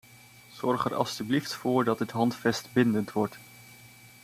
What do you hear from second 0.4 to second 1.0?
Zorg er